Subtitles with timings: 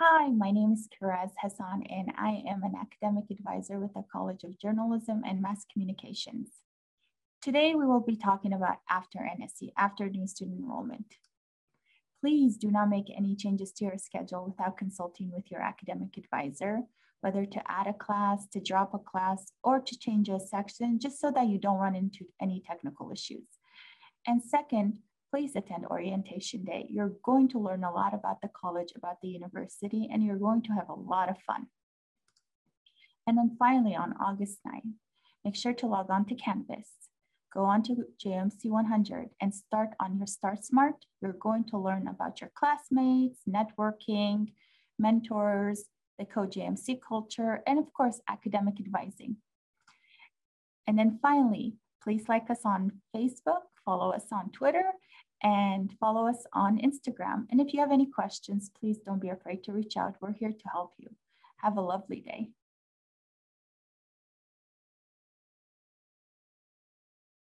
[0.00, 4.42] Hi, my name is Karez Hassan, and I am an academic advisor with the College
[4.42, 6.48] of Journalism and Mass Communications.
[7.40, 11.14] Today, we will be talking about after NSE, after new student enrollment.
[12.20, 16.80] Please do not make any changes to your schedule without consulting with your academic advisor,
[17.20, 21.20] whether to add a class, to drop a class, or to change a section, just
[21.20, 23.46] so that you don't run into any technical issues.
[24.26, 24.98] And second,
[25.34, 26.86] please attend orientation day.
[26.88, 30.62] You're going to learn a lot about the college, about the university, and you're going
[30.62, 31.66] to have a lot of fun.
[33.26, 34.92] And then finally, on August 9th,
[35.44, 36.88] make sure to log on to Canvas.
[37.52, 41.04] Go on to JMC 100 and start on your Start Smart.
[41.20, 44.52] You're going to learn about your classmates, networking,
[45.00, 45.82] mentors,
[46.16, 49.38] the co-JMC culture, and of course, academic advising.
[50.86, 54.84] And then finally, please like us on Facebook, follow us on Twitter,
[55.42, 57.46] and follow us on Instagram.
[57.50, 60.16] And if you have any questions, please don't be afraid to reach out.
[60.20, 61.08] We're here to help you.
[61.56, 62.50] Have a lovely day.